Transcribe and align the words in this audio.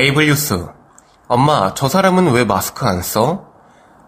에이블 0.00 0.28
뉴스. 0.28 0.66
엄마, 1.28 1.74
저 1.74 1.86
사람은 1.86 2.32
왜 2.32 2.42
마스크 2.46 2.86
안 2.86 3.02
써? 3.02 3.44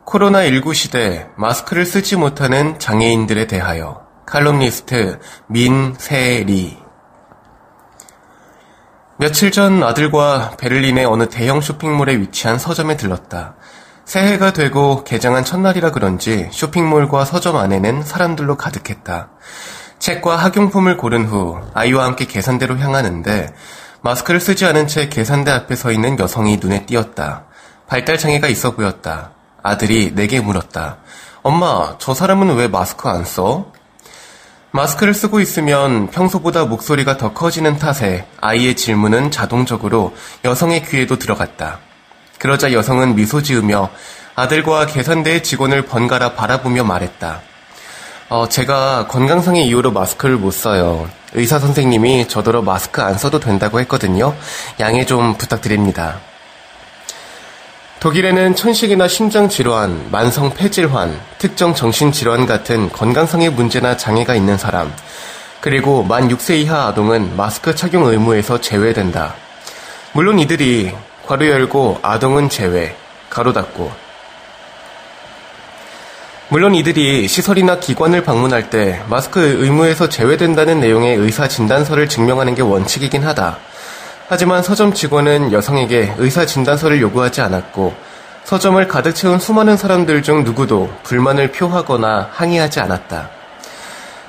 코로나19 0.07 0.73
시대 0.73 1.29
마스크를 1.37 1.85
쓰지 1.85 2.17
못하는 2.17 2.79
장애인들에 2.79 3.47
대하여 3.47 4.01
칼럼니스트 4.25 5.19
민세리 5.49 6.79
며칠 9.19 9.51
전 9.51 9.83
아들과 9.83 10.53
베를린의 10.57 11.05
어느 11.05 11.29
대형 11.29 11.61
쇼핑몰에 11.61 12.17
위치한 12.17 12.59
서점에 12.59 12.97
들렀다. 12.97 13.57
새해가 14.07 14.55
되고 14.55 15.05
개장한 15.05 15.45
첫날이라 15.45 15.91
그런지 15.91 16.49
쇼핑몰과 16.53 17.27
서점 17.27 17.59
안에는 17.59 18.03
사람들로 18.03 18.57
가득했다. 18.57 19.29
책과 19.99 20.37
학용품을 20.37 20.97
고른 20.97 21.27
후 21.27 21.61
아이와 21.75 22.07
함께 22.07 22.25
계산대로 22.25 22.79
향하는데 22.79 23.53
마스크를 24.03 24.41
쓰지 24.41 24.65
않은 24.67 24.89
채 24.89 25.09
계산대 25.09 25.51
앞에 25.53 25.77
서 25.77 25.93
있는 25.93 26.19
여성이 26.19 26.57
눈에 26.57 26.87
띄었다. 26.87 27.45
발달 27.87 28.19
장애가 28.19 28.49
있어 28.49 28.73
보였다. 28.73 29.31
아들이 29.63 30.13
내게 30.13 30.41
물었다. 30.41 30.99
엄마, 31.43 31.97
저 31.99 32.13
사람은 32.13 32.57
왜 32.57 32.67
마스크 32.67 33.09
안 33.09 33.25
써? 33.25 33.71
마스크를 34.73 35.15
쓰고 35.15 35.39
있으면 35.41 36.09
평소보다 36.11 36.65
목소리가 36.65 37.17
더 37.17 37.33
커지는 37.33 37.79
탓에 37.79 38.27
아이의 38.41 38.75
질문은 38.75 39.31
자동적으로 39.31 40.15
여성의 40.45 40.85
귀에도 40.87 41.19
들어갔다. 41.19 41.79
그러자 42.39 42.73
여성은 42.73 43.15
미소 43.15 43.41
지으며 43.41 43.91
아들과 44.35 44.87
계산대의 44.87 45.45
직원을 45.45 45.83
번갈아 45.83 46.35
바라보며 46.35 46.83
말했다. 46.83 47.41
어, 48.31 48.49
제가 48.49 49.07
건강상의 49.07 49.67
이유로 49.69 49.93
마스크를 49.93 50.39
못 50.39 50.51
써요. 50.51 51.09
의사 51.35 51.59
선생님이 51.59 52.29
저더러 52.29 52.63
마스크 52.63 53.01
안 53.03 53.17
써도 53.17 53.41
된다고 53.41 53.81
했거든요. 53.81 54.35
양해 54.81 55.07
좀 55.07 55.35
부탁드립니다. 55.37 56.21
독일에는 58.01 58.57
천식이나 58.57 59.07
심장질환, 59.07 60.09
만성 60.11 60.53
폐질환, 60.53 61.19
특정 61.39 61.73
정신질환 61.73 62.47
같은 62.47 62.91
건강상의 62.91 63.51
문제나 63.51 63.97
장애가 63.97 64.35
있는 64.35 64.59
사람, 64.59 64.93
그리고 65.61 66.03
만 66.03 66.29
6세 66.29 66.57
이하 66.57 66.89
아동은 66.89 67.37
마스크 67.37 67.75
착용 67.77 68.05
의무에서 68.07 68.61
제외된다. 68.61 69.37
물론 70.13 70.41
이들이 70.41 70.93
괄호 71.27 71.47
열고 71.47 72.01
아동은 72.03 72.49
제외, 72.49 72.97
가로 73.31 73.53
닫고 73.53 73.93
물론 76.53 76.75
이들이 76.75 77.29
시설이나 77.29 77.79
기관을 77.79 78.25
방문할 78.25 78.69
때 78.69 79.03
마스크 79.09 79.41
의무에서 79.41 80.11
제외된다는 80.11 80.81
내용의 80.81 81.17
의사 81.17 81.49
진단서를 81.49 82.11
증명하는 82.11 82.55
게 82.55 82.61
원칙이긴 82.61 83.25
하다. 83.25 83.57
하지만 84.29 84.63
서점 84.63 84.93
직원은 84.93 85.53
여성에게 85.53 86.17
의사 86.19 86.45
진단서를 86.45 87.01
요구하지 87.01 87.41
않았고 87.41 87.95
서점을 88.45 88.87
가득 88.87 89.15
채운 89.15 89.39
수많은 89.39 89.79
사람들 89.79 90.23
중 90.23 90.45
누구도 90.45 90.91
불만을 91.05 91.53
표하거나 91.53 92.29
항의하지 92.31 92.81
않았다. 92.81 93.31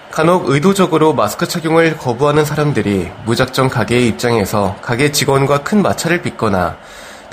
간혹 0.09 0.49
의도적으로 0.49 1.11
마스크 1.11 1.45
착용을 1.45 1.97
거부하는 1.97 2.45
사람들이 2.45 3.11
무작정 3.25 3.67
가게의 3.67 4.07
입장에서 4.07 4.77
가게 4.81 5.11
직원과 5.11 5.63
큰 5.63 5.81
마찰을 5.81 6.21
빚거나 6.21 6.77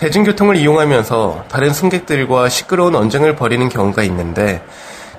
대중교통을 0.01 0.57
이용하면서 0.57 1.45
다른 1.51 1.75
승객들과 1.75 2.49
시끄러운 2.49 2.95
언쟁을 2.95 3.37
벌이는 3.37 3.69
경우가 3.69 4.03
있는데 4.05 4.65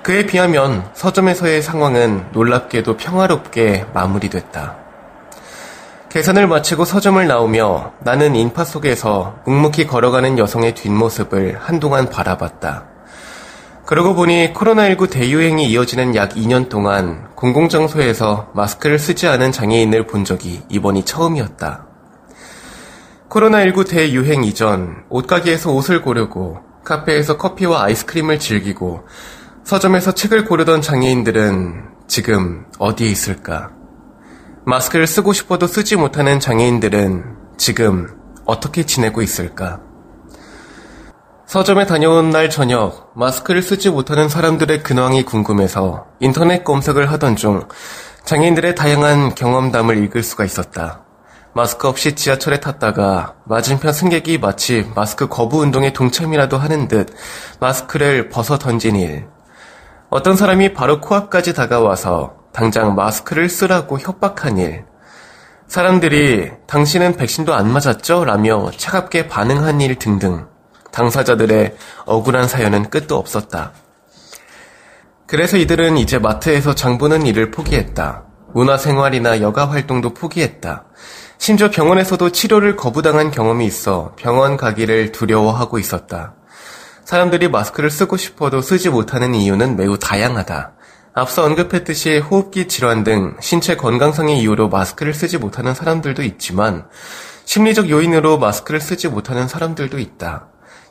그에 0.02 0.26
비하면 0.26 0.90
서점에서의 0.92 1.62
상황은 1.62 2.24
놀랍게도 2.32 2.96
평화롭게 2.96 3.86
마무리됐다. 3.94 4.74
계산을 6.08 6.48
마치고 6.48 6.84
서점을 6.84 7.24
나오며 7.24 7.92
나는 8.00 8.34
인파 8.34 8.64
속에서 8.64 9.36
묵묵히 9.46 9.86
걸어가는 9.86 10.36
여성의 10.36 10.74
뒷모습을 10.74 11.58
한동안 11.60 12.10
바라봤다. 12.10 12.86
그러고 13.86 14.16
보니 14.16 14.52
코로나19 14.52 15.10
대유행이 15.10 15.70
이어지는 15.70 16.16
약 16.16 16.30
2년 16.30 16.68
동안 16.68 17.28
공공장소에서 17.36 18.50
마스크를 18.52 18.98
쓰지 18.98 19.28
않은 19.28 19.52
장애인을 19.52 20.08
본 20.08 20.24
적이 20.24 20.60
이번이 20.70 21.04
처음이었다. 21.04 21.91
코로나19 23.32 23.88
대유행 23.88 24.44
이전 24.44 25.04
옷가게에서 25.08 25.72
옷을 25.72 26.02
고르고 26.02 26.58
카페에서 26.84 27.38
커피와 27.38 27.84
아이스크림을 27.84 28.38
즐기고 28.38 29.06
서점에서 29.64 30.12
책을 30.12 30.44
고르던 30.44 30.82
장애인들은 30.82 31.84
지금 32.08 32.66
어디에 32.78 33.08
있을까? 33.08 33.70
마스크를 34.66 35.06
쓰고 35.06 35.32
싶어도 35.32 35.66
쓰지 35.66 35.96
못하는 35.96 36.40
장애인들은 36.40 37.36
지금 37.56 38.08
어떻게 38.44 38.84
지내고 38.84 39.22
있을까? 39.22 39.80
서점에 41.46 41.86
다녀온 41.86 42.28
날 42.28 42.50
저녁 42.50 43.12
마스크를 43.16 43.62
쓰지 43.62 43.88
못하는 43.88 44.28
사람들의 44.28 44.82
근황이 44.82 45.24
궁금해서 45.24 46.06
인터넷 46.20 46.64
검색을 46.64 47.10
하던 47.12 47.36
중 47.36 47.66
장애인들의 48.24 48.74
다양한 48.74 49.34
경험담을 49.34 50.04
읽을 50.04 50.22
수가 50.22 50.44
있었다. 50.44 51.06
마스크 51.54 51.86
없이 51.86 52.14
지하철에 52.14 52.60
탔다가 52.60 53.34
맞은편 53.44 53.92
승객이 53.92 54.38
마치 54.38 54.90
마스크 54.94 55.28
거부 55.28 55.58
운동에 55.58 55.92
동참이라도 55.92 56.56
하는 56.56 56.88
듯 56.88 57.14
마스크를 57.60 58.30
벗어 58.30 58.58
던진 58.58 58.96
일. 58.96 59.26
어떤 60.08 60.36
사람이 60.36 60.72
바로 60.72 61.00
코앞까지 61.00 61.52
다가와서 61.52 62.36
당장 62.52 62.94
마스크를 62.94 63.50
쓰라고 63.50 63.98
협박한 63.98 64.58
일. 64.58 64.84
사람들이 65.68 66.52
당신은 66.66 67.16
백신도 67.16 67.54
안 67.54 67.70
맞았죠? 67.70 68.24
라며 68.24 68.70
차갑게 68.76 69.28
반응한 69.28 69.80
일 69.82 69.98
등등. 69.98 70.46
당사자들의 70.90 71.76
억울한 72.06 72.48
사연은 72.48 72.90
끝도 72.90 73.16
없었다. 73.16 73.72
그래서 75.26 75.56
이들은 75.56 75.96
이제 75.96 76.18
마트에서 76.18 76.74
장 76.74 76.98
보는 76.98 77.24
일을 77.26 77.50
포기했다. 77.50 78.24
문화생활이나 78.52 79.40
여가 79.40 79.70
활동도 79.70 80.12
포기했다. 80.12 80.84
심지어 81.42 81.70
병원에서도 81.70 82.30
치료를 82.30 82.76
거부당한 82.76 83.32
경험이 83.32 83.66
있어 83.66 84.14
병원 84.14 84.56
가기를 84.56 85.10
두려워하고 85.10 85.80
있었다. 85.80 86.36
사람들이 87.04 87.48
마스크를 87.48 87.90
쓰고 87.90 88.16
싶어도 88.16 88.60
쓰지 88.62 88.90
못하는 88.90 89.34
이유는 89.34 89.74
매우 89.74 89.98
다양하다. 89.98 90.74
앞서 91.14 91.42
언급했듯이 91.42 92.18
호흡기 92.18 92.68
질환 92.68 93.02
등 93.02 93.34
신체 93.40 93.74
건강상의 93.74 94.38
이유로 94.38 94.68
마스크를 94.68 95.14
쓰지 95.14 95.38
못하는 95.38 95.74
사람들도 95.74 96.22
있지만 96.22 96.86
심리적 97.44 97.90
요인으로 97.90 98.38
마스크를 98.38 98.80
쓰지 98.80 99.08
못하는 99.08 99.48
사람들도 99.48 99.98
있다. 99.98 100.46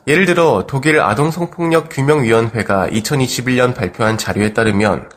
예를 0.06 0.26
들어 0.26 0.64
독일 0.68 1.00
아동성폭력 1.00 1.88
규명위원회가 1.88 2.88
2021년 2.88 3.74
발표한 3.74 4.18
자료에 4.18 4.52
따르면 4.52 5.08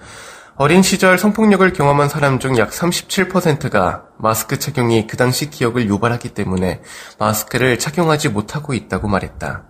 어린 0.58 0.84
시절 0.84 1.18
성폭력을 1.18 1.74
경험한 1.74 2.08
사람 2.08 2.40
중 2.40 2.58
약 2.58 2.70
37%가 2.72 4.04
마스크 4.18 4.58
착용이 4.58 5.06
그 5.06 5.18
당시 5.18 5.50
기억을 5.50 5.90
유발하기 5.90 6.30
때문에 6.30 6.82
마스크를 7.20 7.78
착용하지 7.78 8.30
못하고 8.30 8.74
있다고 8.74 9.10
말했다. 9.10 9.64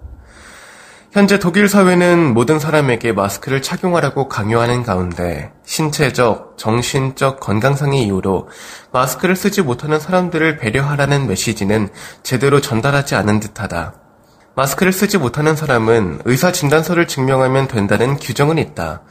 현재 1.11 1.39
독일 1.39 1.69
사회는 1.69 2.35
모든 2.35 2.59
사람에게 2.59 3.13
마스크를 3.13 3.63
착용하라고 3.63 4.27
강요하는 4.27 4.83
가운데 4.83 5.53
신체적, 5.65 6.57
정신적 6.57 7.39
건강상의 7.39 8.03
이유로 8.03 8.49
마스크를 8.91 9.35
쓰지 9.35 9.63
못하는 9.63 9.99
사람들을 9.99 10.57
배려하라는 10.57 11.25
메시지는 11.25 11.89
제대로 12.21 12.61
전달하지 12.61 13.15
않은 13.15 13.39
듯하다. 13.39 13.95
마스크를 14.55 14.93
쓰지 14.93 15.17
못하는 15.17 15.55
사람은 15.55 16.21
의사 16.25 16.51
진단서를 16.51 17.07
증명하면 17.07 17.69
된다는 17.69 18.17
규정은 18.17 18.57
있다. 18.59 19.01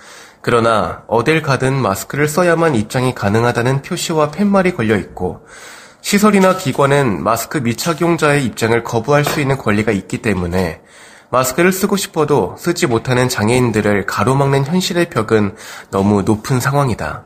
그러나 0.47 1.05
어딜 1.07 1.41
가든 1.41 1.73
마스크를 1.73 2.29
써야만 2.29 2.75
입장이 2.75 3.15
가능하다는 3.15 3.81
표시와 3.81 4.31
팻말이 4.31 4.75
걸려 4.75 4.95
있고 4.99 5.47
시설이나 6.03 6.59
기관은 6.59 7.25
마스크 7.25 7.57
미착용자의 7.57 8.45
입장을 8.45 8.85
거부할 8.85 9.25
수 9.25 9.41
있는 9.41 9.57
권리가 9.57 9.91
있기 9.93 10.19
때문에 10.19 10.83
마스크를 11.31 11.73
쓰고 11.73 11.97
싶어도 11.97 12.57
쓰지 12.59 12.87
못하는 12.87 13.31
장애인들을 13.31 14.05
가로막는 14.05 14.67
현실의 14.67 15.09
벽은 15.09 15.57
너무 15.91 16.21
높은 16.21 16.61
상황이다. 16.61 17.25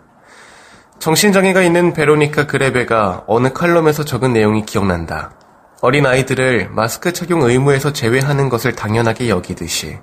정신장애가 1.01 1.63
있는 1.63 1.95
베로니카 1.95 2.47
그레베가 2.47 3.25
어느 3.27 3.53
칼럼에서 3.53 4.05
적은 4.05 4.33
내용이 4.33 4.65
기억난다. 4.65 5.33
어린 5.81 6.07
아이들을 6.07 6.69
마스크 6.71 7.13
착용 7.13 7.43
의무에서 7.43 7.93
제외하는 7.93 8.49
것을 8.49 8.77
당연하게 8.77 9.29
여기듯이 9.29 9.99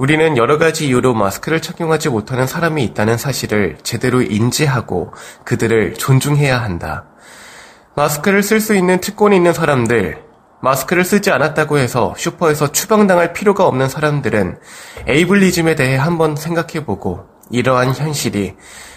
우리는 0.00 0.38
여러 0.38 0.56
가지 0.56 0.86
이유로 0.86 1.12
마스크를 1.12 1.60
착용하지 1.60 2.08
못하는 2.08 2.46
사람이 2.46 2.82
있다는 2.84 3.18
사실을 3.18 3.76
제대로 3.82 4.22
인지하고 4.22 5.12
그들을 5.44 5.92
존중해야 5.92 6.58
한다. 6.58 7.04
마스크를 7.96 8.42
쓸 8.42 8.60
수 8.60 8.74
있는 8.74 9.02
특권이 9.02 9.36
있는 9.36 9.52
사람들, 9.52 10.22
마스크를 10.62 11.04
쓰지 11.04 11.30
않았다고 11.30 11.76
해서 11.76 12.14
슈퍼에서 12.16 12.72
추방당할 12.72 13.34
필요가 13.34 13.66
없는 13.66 13.90
사람들은 13.90 14.58
에이블리즘에 15.06 15.74
대해 15.74 15.96
한번 15.98 16.34
생각해보고 16.34 17.26
이러한 17.50 17.94
현실이 17.94 18.54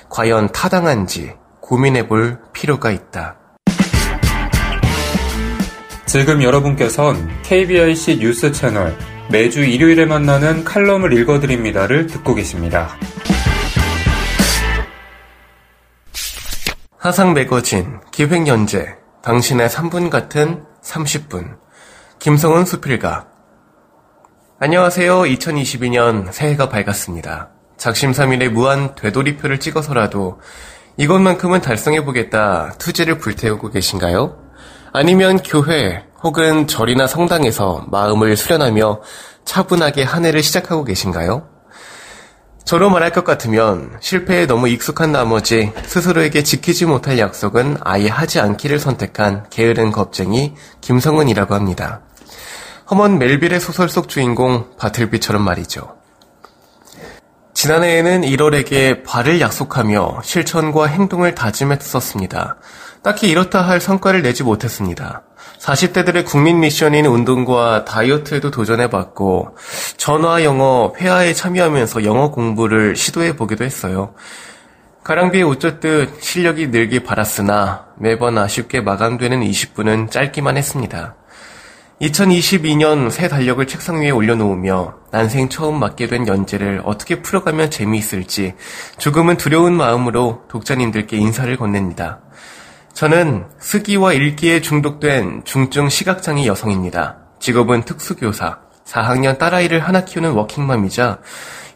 과연 0.09 0.53
타당한지 0.53 1.33
고민해볼 1.59 2.39
필요가 2.53 2.91
있다. 2.91 3.35
지금 6.05 6.41
여러분께선 6.41 7.41
KBIC 7.44 8.19
뉴스 8.19 8.53
채널 8.53 8.95
매주 9.33 9.63
일요일에 9.63 10.06
만나는 10.06 10.63
칼럼을 10.63 11.12
읽어드립니다를 11.12 12.06
듣고 12.06 12.35
계십니다. 12.35 12.95
하상 17.00 17.33
매거진 17.33 18.00
기획연재 18.12 18.95
당신의 19.24 19.69
3분 19.69 20.12
같은 20.12 20.63
30분. 20.83 21.57
김성은 22.19 22.65
수필가. 22.65 23.25
안녕하세요. 24.59 25.21
2022년 25.21 26.31
새해가 26.31 26.69
밝았습니다. 26.69 27.50
작심삼일의 27.77 28.50
무한 28.50 28.94
되돌이표를 28.94 29.59
찍어서라도 29.59 30.41
이것만큼은 30.97 31.62
달성해보겠다 31.62 32.75
투지를 32.77 33.18
불태우고 33.18 33.71
계신가요? 33.71 34.38
아니면 34.94 35.39
교회 35.41 36.06
혹은 36.23 36.67
절이나 36.67 37.05
성당에서 37.05 37.85
마음을 37.89 38.37
수련하며 38.37 39.01
차분하게 39.43 40.03
한 40.03 40.25
해를 40.25 40.41
시작하고 40.41 40.85
계신가요? 40.85 41.49
저로 42.63 42.89
말할 42.89 43.11
것 43.11 43.25
같으면 43.25 43.97
실패에 43.99 44.47
너무 44.47 44.69
익숙한 44.69 45.11
나머지 45.11 45.73
스스로에게 45.85 46.43
지키지 46.43 46.85
못할 46.85 47.19
약속은 47.19 47.77
아예 47.81 48.07
하지 48.07 48.39
않기를 48.39 48.79
선택한 48.79 49.47
게으른 49.49 49.91
겁쟁이 49.91 50.55
김성은이라고 50.79 51.55
합니다. 51.55 52.01
허먼 52.89 53.19
멜빌의 53.19 53.59
소설 53.59 53.89
속 53.89 54.07
주인공 54.07 54.77
바틀비처럼 54.77 55.41
말이죠. 55.41 56.02
지난해에는 57.63 58.24
1월에게 58.24 59.06
발을 59.06 59.39
약속하며 59.39 60.19
실천과 60.21 60.88
행동을 60.88 61.33
다짐했었습니다. 61.33 62.57
딱히 63.01 63.30
이렇다 63.30 63.62
할 63.62 63.80
성과를 63.80 64.21
내지 64.21 64.44
못했습니다. 64.44 65.21
40대들의 65.60 66.25
국민 66.25 66.60
미션인 66.60 67.06
운동과 67.06 67.86
다이어트에도 67.86 68.51
도전해봤고 68.51 69.56
전화 69.95 70.44
영어 70.44 70.92
회화에 70.98 71.33
참여하면서 71.33 72.04
영어 72.04 72.31
공부를 72.31 72.98
시도해보기도 72.98 73.63
했어요. 73.63 74.13
가랑비에 75.06 75.44
웃졌듯 75.44 76.21
실력이 76.21 76.68
늘길 76.68 77.06
바랐으나 77.06 77.86
매번 77.98 78.38
아쉽게 78.38 78.81
마감되는 78.81 79.39
20분은 79.39 80.12
짧기만 80.12 80.57
했습니다. 80.57 81.15
2022년 82.03 83.09
새 83.09 83.29
달력을 83.29 83.65
책상 83.65 84.01
위에 84.01 84.09
올려놓으며 84.09 84.95
난생 85.11 85.47
처음 85.47 85.79
맡게 85.79 86.07
된 86.07 86.27
연재를 86.27 86.81
어떻게 86.83 87.21
풀어가면 87.21 87.71
재미있을지 87.71 88.55
조금은 88.97 89.38
두려운 89.38 89.73
마음으로 89.73 90.44
독자님들께 90.50 91.15
인사를 91.15 91.55
건넵니다. 91.55 92.19
저는 92.91 93.45
쓰기와 93.59 94.13
읽기에 94.13 94.59
중독된 94.59 95.44
중증 95.45 95.88
시각장애 95.88 96.45
여성입니다. 96.45 97.19
직업은 97.39 97.83
특수교사, 97.83 98.59
4학년 98.85 99.38
딸아이를 99.38 99.79
하나 99.79 100.03
키우는 100.03 100.31
워킹맘이자 100.31 101.19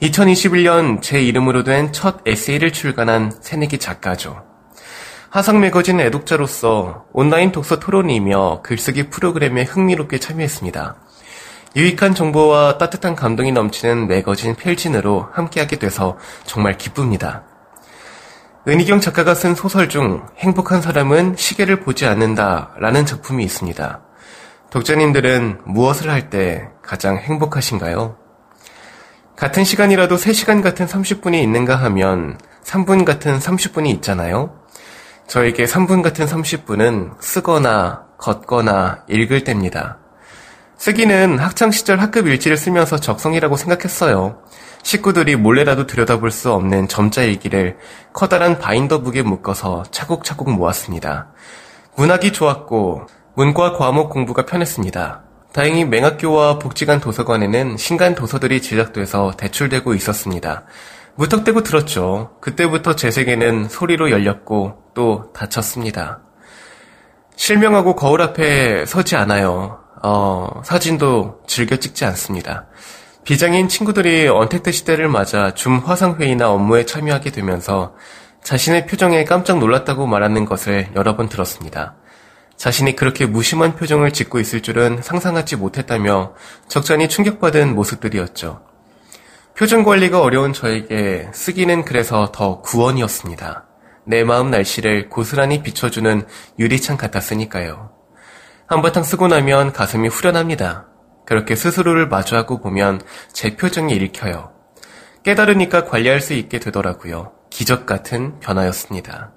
2021년 0.01 1.01
제 1.01 1.21
이름으로 1.21 1.63
된 1.63 1.91
첫 1.93 2.17
에세이를 2.25 2.73
출간한 2.73 3.31
새내기 3.41 3.77
작가죠. 3.77 4.56
하상 5.37 5.59
매거진 5.59 5.99
애독자로서 5.99 7.05
온라인 7.13 7.51
독서 7.51 7.77
토론이며 7.77 8.63
글쓰기 8.63 9.11
프로그램에 9.11 9.61
흥미롭게 9.61 10.17
참여했습니다. 10.17 10.95
유익한 11.75 12.15
정보와 12.15 12.79
따뜻한 12.79 13.15
감동이 13.15 13.51
넘치는 13.51 14.07
매거진 14.07 14.55
필진으로 14.55 15.27
함께하게 15.31 15.77
돼서 15.77 16.17
정말 16.43 16.75
기쁩니다. 16.79 17.43
은희경 18.67 18.99
작가가 18.99 19.35
쓴 19.35 19.53
소설 19.53 19.89
중 19.89 20.25
행복한 20.39 20.81
사람은 20.81 21.35
시계를 21.37 21.81
보지 21.81 22.07
않는다 22.07 22.73
라는 22.79 23.05
작품이 23.05 23.43
있습니다. 23.43 24.01
독자님들은 24.71 25.59
무엇을 25.65 26.09
할 26.09 26.31
때 26.31 26.69
가장 26.81 27.17
행복하신가요? 27.17 28.17
같은 29.35 29.63
시간이라도 29.63 30.15
3시간 30.15 30.63
같은 30.63 30.87
30분이 30.87 31.35
있는가 31.43 31.75
하면 31.75 32.39
3분 32.63 33.05
같은 33.05 33.37
30분이 33.37 33.85
있잖아요? 33.97 34.65
저에게 35.27 35.65
3분 35.65 36.01
같은 36.01 36.25
30분은 36.25 37.21
쓰거나 37.21 38.05
걷거나 38.17 39.03
읽을 39.09 39.43
때입니다. 39.43 39.97
쓰기는 40.77 41.37
학창시절 41.39 41.99
학급 41.99 42.27
일지를 42.27 42.55
쓰면서 42.55 42.97
적성이라고 42.97 43.57
생각했어요. 43.57 44.41
식구들이 44.83 45.35
몰래라도 45.35 45.85
들여다볼 45.85 46.31
수 46.31 46.53
없는 46.53 46.87
점자 46.87 47.23
일기를 47.23 47.77
커다란 48.13 48.57
바인더북에 48.57 49.23
묶어서 49.23 49.83
차곡차곡 49.91 50.51
모았습니다. 50.51 51.27
문학이 51.97 52.31
좋았고 52.31 53.07
문과 53.35 53.73
과목 53.73 54.09
공부가 54.09 54.45
편했습니다. 54.45 55.23
다행히 55.51 55.83
맹학교와 55.83 56.59
복지관 56.59 57.01
도서관에는 57.01 57.75
신간 57.77 58.15
도서들이 58.15 58.61
제작돼서 58.61 59.33
대출되고 59.35 59.93
있었습니다. 59.95 60.63
무턱대고 61.15 61.63
들었죠. 61.63 62.35
그때부터 62.39 62.95
제 62.95 63.09
세계는 63.09 63.69
소리로 63.69 64.11
열렸고 64.11 64.86
또 64.97 65.31
닫혔습니다. 65.31 66.21
실명하고 67.35 67.95
거울 67.95 68.19
앞에 68.23 68.87
서지 68.87 69.15
않아요. 69.15 69.77
어, 70.01 70.61
사진도 70.65 71.39
즐겨 71.45 71.75
찍지 71.75 72.03
않습니다. 72.05 72.65
비장인 73.23 73.67
친구들이 73.67 74.27
언택트 74.27 74.71
시대를 74.71 75.07
맞아 75.07 75.53
줌 75.53 75.77
화상회의나 75.77 76.49
업무에 76.49 76.85
참여하게 76.85 77.29
되면서 77.29 77.93
자신의 78.41 78.87
표정에 78.87 79.23
깜짝 79.23 79.59
놀랐다고 79.59 80.07
말하는 80.07 80.45
것을 80.45 80.87
여러 80.95 81.15
번 81.15 81.29
들었습니다. 81.29 81.93
자신이 82.55 82.95
그렇게 82.95 83.27
무심한 83.27 83.75
표정을 83.75 84.13
짓고 84.13 84.39
있을 84.39 84.63
줄은 84.63 85.03
상상하지 85.03 85.57
못했다며 85.57 86.33
적잖이 86.69 87.07
충격받은 87.07 87.75
모습들이었죠. 87.75 88.63
표정 89.55 89.83
관리가 89.83 90.21
어려운 90.21 90.53
저에게 90.53 91.29
쓰기는 91.33 91.85
그래서 91.85 92.31
더 92.31 92.61
구원이었습니다. 92.61 93.66
내 94.07 94.23
마음 94.23 94.49
날씨를 94.49 95.09
고스란히 95.09 95.61
비춰주는 95.61 96.25
유리창 96.57 96.95
같았으니까요. 96.95 97.91
한바탕 98.67 99.03
쓰고 99.03 99.27
나면 99.27 99.73
가슴이 99.73 100.07
후련합니다. 100.07 100.87
그렇게 101.25 101.57
스스로를 101.57 102.07
마주하고 102.07 102.61
보면 102.61 103.01
제 103.33 103.57
표정이 103.57 103.93
읽혀요. 103.93 104.53
깨달으니까 105.23 105.83
관리할 105.83 106.21
수 106.21 106.33
있게 106.33 106.59
되더라고요. 106.59 107.33
기적 107.49 107.85
같은 107.85 108.39
변화였습니다. 108.39 109.33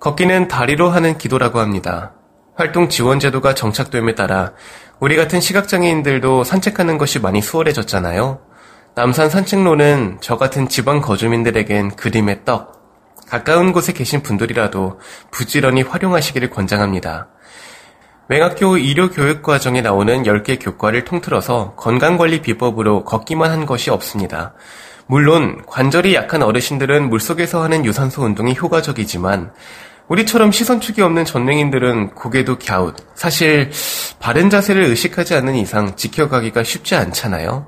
걷기는 0.00 0.48
다리로 0.48 0.88
하는 0.90 1.16
기도라고 1.16 1.60
합니다. 1.60 2.14
활동 2.56 2.88
지원 2.88 3.20
제도가 3.20 3.54
정착됨에 3.54 4.16
따라 4.16 4.52
우리 4.98 5.16
같은 5.16 5.40
시각장애인들도 5.40 6.42
산책하는 6.42 6.98
것이 6.98 7.20
많이 7.20 7.40
수월해졌잖아요. 7.40 8.40
남산 8.96 9.30
산책로는 9.30 10.18
저 10.20 10.36
같은 10.36 10.68
지방 10.68 11.00
거주민들에겐 11.00 11.94
그림의 11.94 12.44
떡, 12.44 12.79
가까운 13.30 13.72
곳에 13.72 13.92
계신 13.92 14.22
분들이라도 14.22 14.98
부지런히 15.30 15.82
활용하시기를 15.82 16.50
권장합니다. 16.50 17.28
맹학교 18.26 18.76
의료교육과정에 18.76 19.82
나오는 19.82 20.24
10개 20.24 20.58
교과를 20.60 21.04
통틀어서 21.04 21.74
건강관리 21.76 22.42
비법으로 22.42 23.04
걷기만 23.04 23.50
한 23.50 23.66
것이 23.66 23.90
없습니다. 23.90 24.54
물론 25.06 25.62
관절이 25.66 26.14
약한 26.14 26.42
어르신들은 26.42 27.08
물속에서 27.08 27.62
하는 27.62 27.84
유산소 27.84 28.22
운동이 28.22 28.56
효과적이지만 28.56 29.52
우리처럼 30.08 30.50
시선축이 30.50 31.00
없는 31.02 31.24
전맹인들은 31.24 32.14
고개도 32.16 32.58
갸웃. 32.58 32.96
사실 33.14 33.70
바른 34.18 34.50
자세를 34.50 34.82
의식하지 34.82 35.36
않는 35.36 35.54
이상 35.54 35.94
지켜가기가 35.94 36.64
쉽지 36.64 36.96
않잖아요. 36.96 37.66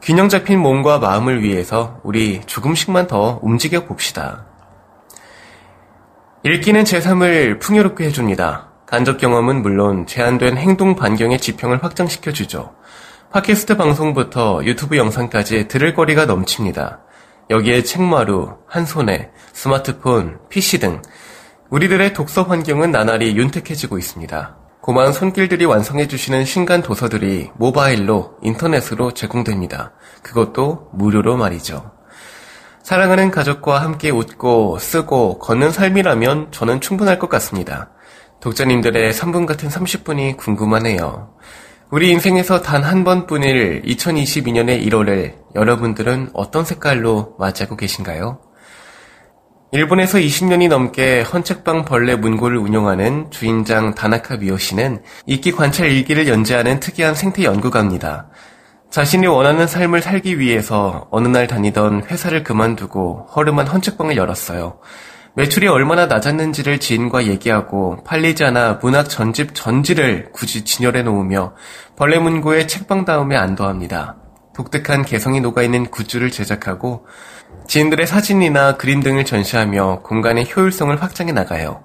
균형 0.00 0.30
잡힌 0.30 0.58
몸과 0.58 0.98
마음을 0.98 1.42
위해서 1.42 2.00
우리 2.02 2.40
조금씩만 2.46 3.08
더 3.08 3.38
움직여 3.42 3.84
봅시다. 3.84 4.55
읽기는 6.46 6.84
제3을 6.84 7.58
풍요롭게 7.58 8.04
해줍니다. 8.04 8.70
간접 8.86 9.18
경험은 9.18 9.62
물론 9.62 10.06
제한된 10.06 10.56
행동 10.56 10.94
반경의 10.94 11.40
지평을 11.40 11.82
확장시켜 11.82 12.30
주죠. 12.30 12.72
팟캐스트 13.32 13.76
방송부터 13.76 14.60
유튜브 14.62 14.96
영상까지 14.96 15.66
들을 15.66 15.92
거리가 15.92 16.26
넘칩니다. 16.26 17.00
여기에 17.50 17.82
책마루, 17.82 18.58
한 18.68 18.86
손에 18.86 19.30
스마트폰, 19.54 20.38
PC 20.48 20.78
등 20.78 21.02
우리들의 21.70 22.12
독서 22.12 22.44
환경은 22.44 22.92
나날이 22.92 23.36
윤택해지고 23.36 23.98
있습니다. 23.98 24.56
고마운 24.80 25.12
손길들이 25.12 25.64
완성해주시는 25.64 26.44
신간 26.44 26.80
도서들이 26.80 27.50
모바일로, 27.56 28.36
인터넷으로 28.42 29.14
제공됩니다. 29.14 29.94
그것도 30.22 30.90
무료로 30.92 31.38
말이죠. 31.38 31.95
사랑하는 32.86 33.32
가족과 33.32 33.82
함께 33.82 34.10
웃고, 34.10 34.78
쓰고, 34.78 35.40
걷는 35.40 35.72
삶이라면 35.72 36.52
저는 36.52 36.80
충분할 36.80 37.18
것 37.18 37.28
같습니다. 37.28 37.90
독자님들의 38.38 39.12
3분 39.12 39.44
같은 39.44 39.68
30분이 39.68 40.36
궁금하네요. 40.36 41.34
우리 41.90 42.10
인생에서 42.10 42.62
단 42.62 42.84
한 42.84 43.02
번뿐일 43.02 43.82
2022년의 43.82 44.86
1월을 44.86 45.34
여러분들은 45.56 46.30
어떤 46.32 46.64
색깔로 46.64 47.34
맞이하고 47.40 47.74
계신가요? 47.74 48.38
일본에서 49.72 50.18
20년이 50.18 50.68
넘게 50.68 51.22
헌책방 51.22 51.86
벌레 51.86 52.14
문고를 52.14 52.56
운영하는 52.56 53.32
주인장 53.32 53.96
다나카 53.96 54.36
미요시는 54.36 55.02
이끼 55.26 55.50
관찰 55.50 55.90
일기를 55.90 56.28
연재하는 56.28 56.78
특이한 56.78 57.16
생태 57.16 57.42
연구가입니다. 57.42 58.28
자신이 58.96 59.26
원하는 59.26 59.66
삶을 59.66 60.00
살기 60.00 60.38
위해서 60.38 61.06
어느 61.10 61.28
날 61.28 61.46
다니던 61.46 62.04
회사를 62.04 62.42
그만두고 62.42 63.28
허름한 63.36 63.66
헌책방을 63.66 64.16
열었어요. 64.16 64.78
매출이 65.34 65.68
얼마나 65.68 66.06
낮았는지를 66.06 66.80
지인과 66.80 67.26
얘기하고 67.26 68.02
팔리지 68.04 68.42
않아 68.44 68.78
문학 68.80 69.10
전집 69.10 69.54
전지를 69.54 70.30
굳이 70.32 70.64
진열해 70.64 71.02
놓으며 71.02 71.52
벌레 71.94 72.18
문고에 72.18 72.66
책방 72.66 73.04
다음에 73.04 73.36
안도합니다. 73.36 74.16
독특한 74.54 75.04
개성이 75.04 75.42
녹아있는 75.42 75.88
굿즈를 75.88 76.30
제작하고 76.30 77.04
지인들의 77.68 78.06
사진이나 78.06 78.78
그림 78.78 79.02
등을 79.02 79.26
전시하며 79.26 80.04
공간의 80.04 80.48
효율성을 80.56 81.02
확장해 81.02 81.32
나가요. 81.32 81.84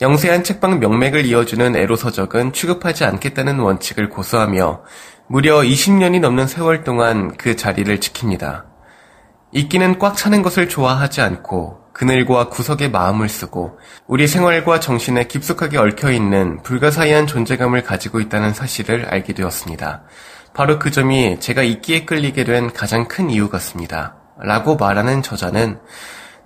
영세한 0.00 0.42
책방 0.42 0.80
명맥을 0.80 1.24
이어주는 1.26 1.76
에로서적은 1.76 2.52
취급하지 2.52 3.04
않겠다는 3.04 3.60
원칙을 3.60 4.08
고수하며 4.08 4.82
무려 5.28 5.60
20년이 5.60 6.20
넘는 6.20 6.46
세월 6.46 6.84
동안 6.84 7.34
그 7.36 7.56
자리를 7.56 7.98
지킵니다. 8.00 8.64
읽기는 9.52 9.98
꽉 9.98 10.16
차는 10.16 10.42
것을 10.42 10.68
좋아하지 10.68 11.20
않고 11.20 11.84
그늘과 11.92 12.48
구석에 12.48 12.88
마음을 12.88 13.28
쓰고 13.28 13.78
우리 14.08 14.26
생활과 14.26 14.80
정신에 14.80 15.28
깊숙하게 15.28 15.78
얽혀있는 15.78 16.64
불가사의한 16.64 17.28
존재감을 17.28 17.84
가지고 17.84 18.20
있다는 18.20 18.52
사실을 18.52 19.06
알게 19.06 19.32
되었습니다. 19.32 20.02
바로 20.54 20.80
그 20.80 20.90
점이 20.90 21.38
제가 21.38 21.62
읽기에 21.62 22.04
끌리게 22.04 22.44
된 22.44 22.72
가장 22.72 23.06
큰 23.06 23.30
이유 23.30 23.48
같습니다. 23.48 24.16
라고 24.38 24.74
말하는 24.74 25.22
저자는 25.22 25.78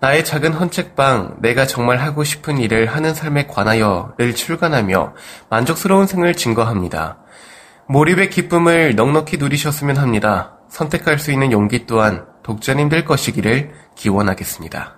나의 0.00 0.24
작은 0.24 0.52
헌책방, 0.52 1.38
내가 1.40 1.66
정말 1.66 1.98
하고 1.98 2.22
싶은 2.22 2.58
일을 2.58 2.86
하는 2.86 3.14
삶에 3.14 3.46
관하여를 3.48 4.34
출간하며 4.34 5.14
만족스러운 5.50 6.06
생을 6.06 6.34
증거합니다. 6.34 7.18
몰입의 7.88 8.30
기쁨을 8.30 8.94
넉넉히 8.94 9.38
누리셨으면 9.38 9.96
합니다. 9.96 10.58
선택할 10.68 11.18
수 11.18 11.32
있는 11.32 11.50
용기 11.50 11.86
또한 11.86 12.26
독자님들 12.42 13.04
것이기를 13.04 13.72
기원하겠습니다. 13.96 14.97